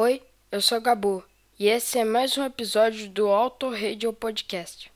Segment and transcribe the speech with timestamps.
[0.00, 0.22] Oi,
[0.52, 1.24] eu sou Gabu
[1.58, 4.92] e esse é mais um episódio do Auto Radio Podcast.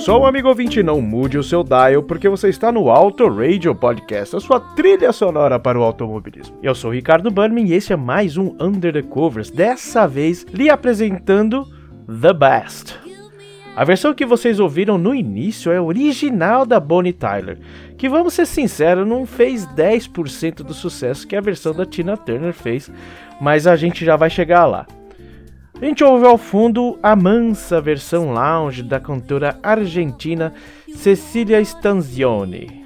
[0.00, 4.34] Som, amigo ouvinte, não mude o seu dial, porque você está no Auto Radio Podcast,
[4.34, 6.56] a sua trilha sonora para o automobilismo.
[6.62, 10.70] Eu sou Ricardo Bannerman e esse é mais um Under the Covers, dessa vez lhe
[10.70, 11.68] apresentando
[12.06, 12.98] The Best.
[13.76, 17.58] A versão que vocês ouviram no início é original da Bonnie Tyler,
[17.98, 22.54] que vamos ser sinceros, não fez 10% do sucesso que a versão da Tina Turner
[22.54, 22.90] fez,
[23.38, 24.86] mas a gente já vai chegar lá.
[25.80, 30.52] A gente ouve ao fundo a mansa versão lounge da cantora argentina
[30.94, 32.84] Cecilia Stanzioni.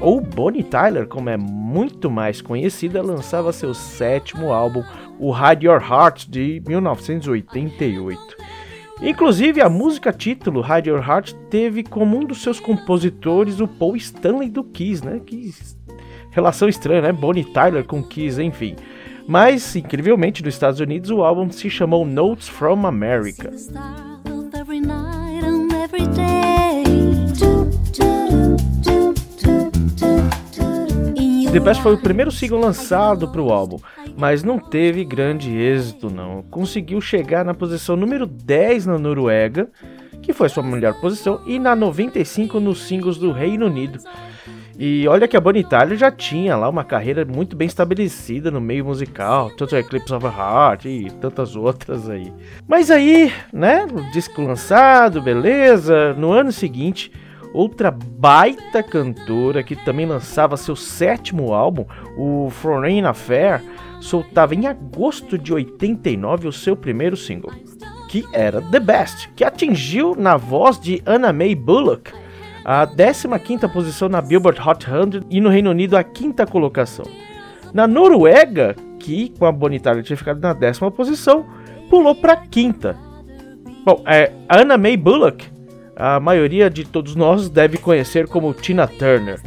[0.00, 4.82] Ou Bonnie Tyler, como é muito mais conhecida, lançava seu sétimo álbum,
[5.18, 8.36] o Hide Your Heart, de 1988.
[9.02, 13.96] Inclusive, a música título, Hide Your Heart, teve como um dos seus compositores o Paul
[13.96, 15.20] Stanley do Kiss, né?
[15.24, 15.54] Que
[16.30, 17.12] relação estranha, né?
[17.12, 18.76] Bonnie Tyler com Kiss, enfim.
[19.26, 23.50] Mas, incrivelmente, nos Estados Unidos, o álbum se chamou Notes from America.
[31.52, 33.80] The Best foi o primeiro single lançado para o álbum,
[34.16, 36.44] mas não teve grande êxito não.
[36.44, 39.68] Conseguiu chegar na posição número 10 na Noruega,
[40.22, 43.98] que foi sua melhor posição, e na 95 nos singles do Reino Unido.
[44.78, 48.60] E olha que a Bonnie Tyler já tinha lá uma carreira muito bem estabelecida no
[48.60, 52.32] meio musical, tanto Eclipse of a Heart e tantas outras aí.
[52.68, 57.10] Mas aí, né, o disco lançado, beleza, no ano seguinte
[57.52, 61.84] Outra baita cantora que também lançava seu sétimo álbum,
[62.16, 63.62] o Foreign Affair,
[64.00, 67.52] soltava em agosto de 89 o seu primeiro single,
[68.08, 72.12] que era The Best, que atingiu na voz de Anna May Bullock
[72.64, 77.06] a 15ª posição na Billboard Hot 100 e no Reino Unido a quinta colocação.
[77.72, 81.46] Na Noruega, que com a Bonitara tinha ficado na décima posição,
[81.88, 82.96] pulou para quinta.
[83.84, 85.48] Bom, é, Anna May Bullock
[86.00, 89.38] a maioria de todos nós deve conhecer como Tina Turner.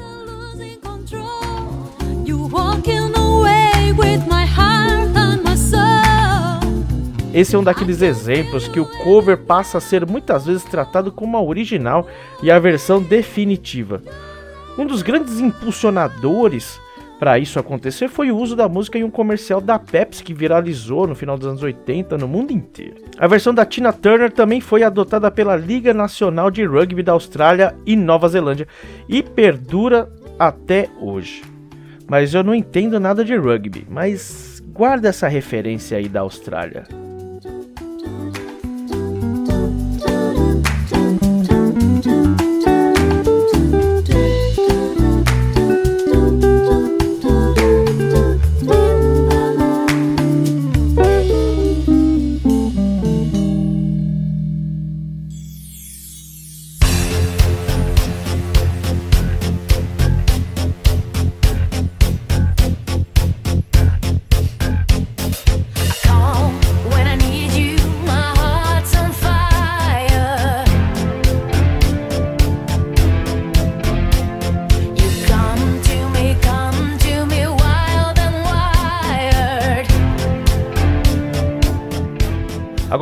[7.34, 11.36] Esse é um daqueles exemplos que o cover passa a ser muitas vezes tratado como
[11.36, 12.08] a original
[12.44, 14.04] e a versão definitiva.
[14.78, 16.80] Um dos grandes impulsionadores
[17.24, 21.08] para isso acontecer foi o uso da música em um comercial da Pepsi que viralizou
[21.08, 22.96] no final dos anos 80 no mundo inteiro.
[23.18, 27.74] A versão da Tina Turner também foi adotada pela Liga Nacional de Rugby da Austrália
[27.86, 28.68] e Nova Zelândia
[29.08, 31.44] e perdura até hoje.
[32.10, 36.84] Mas eu não entendo nada de rugby, mas guarda essa referência aí da Austrália.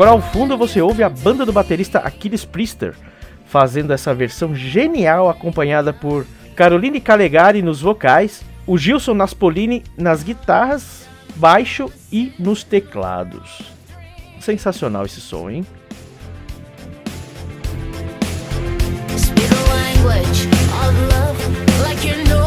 [0.02, 2.96] Agora ao fundo você ouve a banda do baterista Aquiles Priester
[3.46, 11.08] fazendo essa versão genial acompanhada por Caroline Calegari nos vocais, o Gilson Naspolini nas guitarras,
[11.36, 13.62] baixo e nos teclados.
[14.40, 15.64] Sensacional esse som, hein?
[19.16, 20.48] Speak a language
[20.82, 21.38] of love
[21.88, 22.41] like you know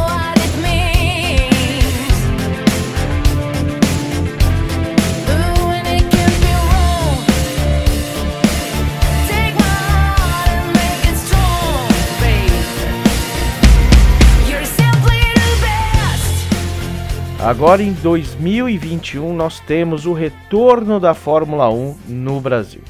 [17.44, 22.80] Agora em 2021 nós temos o retorno da Fórmula 1 no Brasil.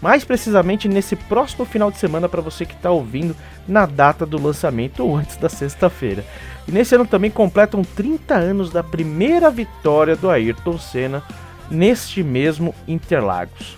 [0.00, 3.36] Mais precisamente nesse próximo final de semana para você que está ouvindo
[3.68, 6.24] na data do lançamento ou antes da sexta-feira.
[6.66, 11.22] E nesse ano também completam 30 anos da primeira vitória do Ayrton Senna
[11.70, 13.76] neste mesmo Interlagos.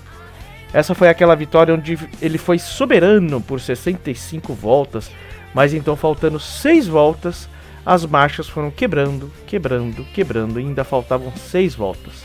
[0.73, 5.11] Essa foi aquela vitória onde ele foi soberano por 65 voltas,
[5.53, 7.49] mas então faltando 6 voltas
[7.89, 12.23] as marchas foram quebrando, quebrando, quebrando e ainda faltavam seis voltas.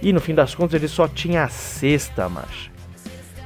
[0.00, 2.70] E no fim das contas ele só tinha a sexta marcha.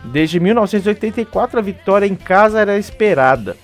[0.04, 3.56] Desde 1984 a vitória em casa era esperada.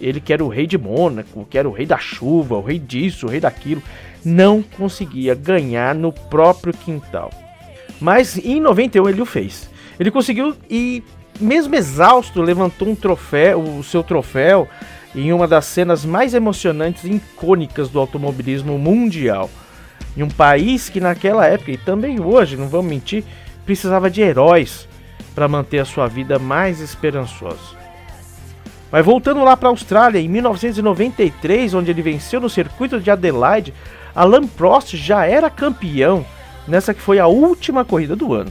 [0.00, 2.78] Ele que era o rei de Mônaco, que era o rei da chuva, o rei
[2.78, 3.82] disso, o rei daquilo,
[4.24, 7.30] não conseguia ganhar no próprio quintal.
[8.00, 9.68] Mas em 91 ele o fez.
[9.98, 11.02] Ele conseguiu e
[11.40, 14.68] mesmo exausto levantou um troféu, o seu troféu
[15.14, 19.50] em uma das cenas mais emocionantes e icônicas do automobilismo mundial.
[20.16, 23.24] Em um país que naquela época e também hoje, não vamos mentir,
[23.64, 24.88] precisava de heróis
[25.34, 27.80] para manter a sua vida mais esperançosa.
[28.90, 33.72] Mas voltando lá para a Austrália, em 1993, onde ele venceu no circuito de Adelaide,
[34.14, 36.24] Alain Prost já era campeão
[36.66, 38.50] nessa que foi a última corrida do ano.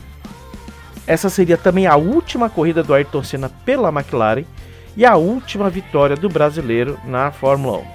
[1.06, 4.46] Essa seria também a última corrida do Ayrton Senna pela McLaren
[4.96, 7.86] e a última vitória do brasileiro na Fórmula 1.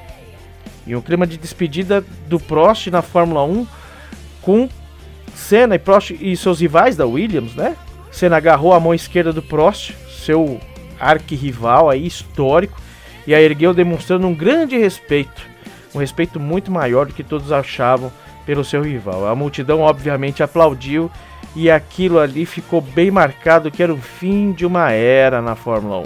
[0.87, 3.67] E um clima de despedida do Prost na Fórmula 1
[4.43, 4.69] com
[5.35, 7.77] Senna e Prost e seus rivais da Williams, né?
[8.11, 10.61] Senna agarrou a mão esquerda do Prost, seu
[11.01, 12.81] arquirrival aí histórico,
[13.27, 15.43] e a ergueu demonstrando um grande respeito,
[15.95, 18.13] um respeito muito maior do que todos achavam
[18.47, 19.27] pelo seu rival.
[19.27, 21.11] A multidão obviamente aplaudiu
[21.57, 25.99] e aquilo ali ficou bem marcado que era o fim de uma era na Fórmula
[25.99, 26.05] 1,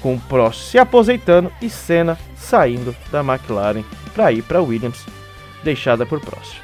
[0.00, 5.04] com Prost se aposentando e Senna saindo da McLaren para ir para Williams,
[5.62, 6.56] deixada por Prost.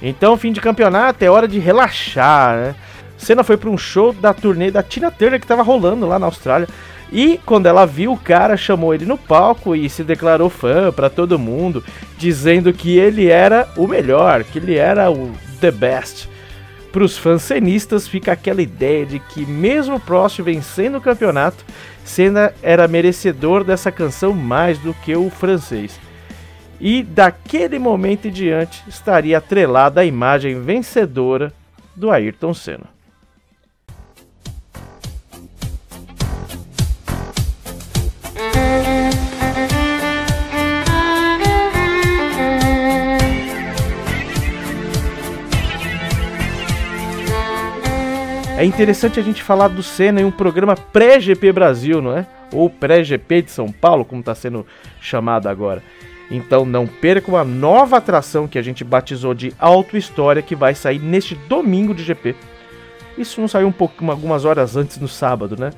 [0.00, 2.74] Então, fim de campeonato, é hora de relaxar, né?
[3.16, 6.26] Senna foi para um show da turnê da Tina Turner que estava rolando lá na
[6.26, 6.68] Austrália.
[7.10, 11.10] E quando ela viu, o cara chamou ele no palco e se declarou fã para
[11.10, 11.82] todo mundo,
[12.16, 16.28] dizendo que ele era o melhor, que ele era o the best.
[16.92, 21.64] Para os fãs cenistas fica aquela ideia de que mesmo Prost vencendo o campeonato,
[22.08, 26.00] Senna era merecedor dessa canção mais do que o francês.
[26.80, 31.52] E daquele momento em diante estaria atrelada a imagem vencedora
[31.94, 32.97] do Ayrton Senna.
[48.58, 52.26] É interessante a gente falar do Senna em um programa pré-GP Brasil, não é?
[52.52, 54.66] Ou pré-GP de São Paulo, como está sendo
[55.00, 55.80] chamado agora.
[56.28, 60.74] Então não perca uma nova atração que a gente batizou de Auto História que vai
[60.74, 62.34] sair neste domingo de GP.
[63.16, 65.70] Isso não saiu um pouco, algumas horas antes no sábado, né?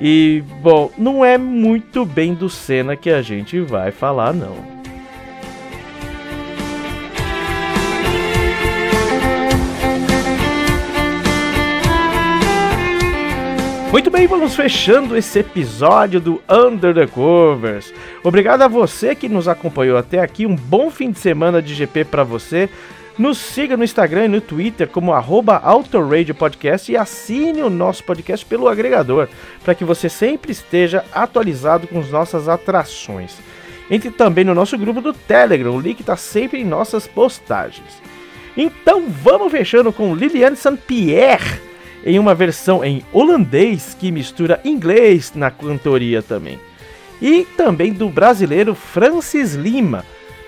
[0.00, 4.81] E bom, não é muito bem do Senna que a gente vai falar, não.
[13.92, 17.92] Muito bem, vamos fechando esse episódio do Under the Covers.
[18.24, 20.46] Obrigado a você que nos acompanhou até aqui.
[20.46, 22.70] Um bom fim de semana de GP para você.
[23.18, 25.62] Nos siga no Instagram e no Twitter como arroba
[26.38, 29.28] Podcast e assine o nosso podcast pelo agregador
[29.62, 33.36] para que você sempre esteja atualizado com as nossas atrações.
[33.90, 38.00] Entre também no nosso grupo do Telegram, o link está sempre em nossas postagens.
[38.56, 41.71] Então vamos fechando com Liliane Saint-Pierre
[42.04, 46.58] em uma versão em holandês que mistura inglês na cantoria também.
[47.20, 50.04] E também do brasileiro Francis Lima,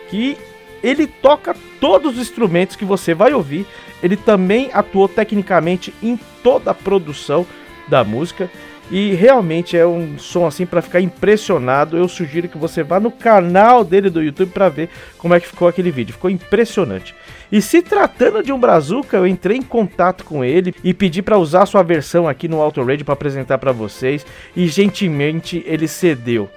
[0.09, 0.37] que
[0.83, 3.67] ele toca todos os instrumentos que você vai ouvir.
[4.03, 7.47] Ele também atuou tecnicamente em toda a produção
[7.89, 8.51] da música
[8.91, 11.97] e realmente é um som assim para ficar impressionado.
[11.97, 15.47] Eu sugiro que você vá no canal dele do YouTube para ver como é que
[15.47, 16.13] ficou aquele vídeo.
[16.13, 17.15] Ficou impressionante.
[17.55, 21.39] E se tratando de um Brazuca, eu entrei em contato com ele e pedi para
[21.39, 26.51] usar sua versão aqui no Auto Radio para apresentar para vocês e gentilmente ele cedeu.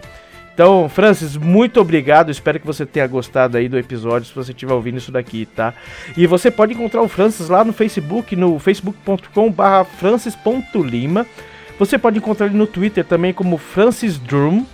[0.56, 2.32] Então, Francis, muito obrigado.
[2.32, 5.72] Espero que você tenha gostado aí do episódio, se você estiver ouvindo isso daqui, tá?
[6.18, 11.28] E você pode encontrar o Francis lá no Facebook, no facebook.com/francis.lima.
[11.78, 14.66] Você pode encontrar ele no Twitter também como Francis Drum,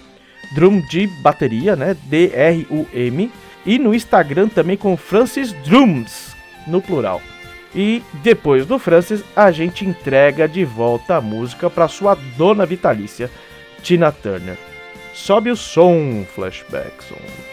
[0.55, 1.97] Drum de bateria, né?
[2.05, 3.29] D R U M
[3.65, 6.36] e no Instagram também com Francis Drums,
[6.67, 7.22] no plural.
[7.75, 13.32] E depois do Francis, a gente entrega de volta a música para sua dona vitalícia,
[13.82, 14.58] Tina Turner.
[15.13, 17.52] Sobe o som, Flashback Song.